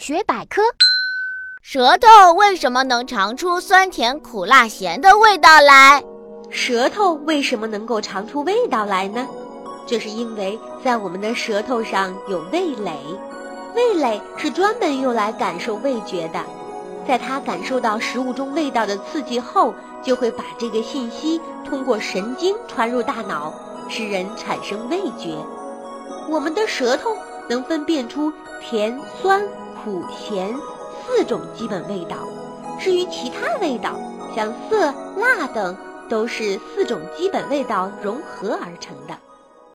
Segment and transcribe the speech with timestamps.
[0.00, 0.62] 学百科：
[1.60, 6.02] 舌头为什么能尝出酸甜苦辣咸的味道来？
[6.48, 9.28] 舌头为什么能够尝出味道来呢？
[9.86, 12.96] 这是因为在我们的舌头上有味蕾，
[13.76, 16.42] 味蕾是专门用来感受味觉的。
[17.06, 23.52] 在它感受到食物中味道的刺激后，就会把这个信息通过神经传入大脑，
[23.90, 25.36] 使人产生味觉。
[26.26, 27.14] 我们的舌头
[27.50, 28.32] 能分辨出
[28.62, 29.46] 甜、酸、
[29.84, 30.54] 苦、咸
[31.06, 32.16] 四种基本味道。
[32.78, 33.98] 至于其他味道，
[34.34, 35.76] 像涩、辣等，
[36.08, 39.14] 都是四种基本味道融合而成的。